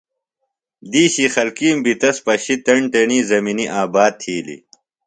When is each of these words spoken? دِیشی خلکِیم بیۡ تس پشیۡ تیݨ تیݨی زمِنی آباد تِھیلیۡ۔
دِیشی 0.91 1.25
خلکِیم 1.35 1.77
بیۡ 1.83 1.97
تس 2.01 2.17
پشیۡ 2.25 2.59
تیݨ 2.65 2.81
تیݨی 2.91 3.19
زمِنی 3.29 3.65
آباد 3.83 4.11
تِھیلیۡ۔ 4.19 4.61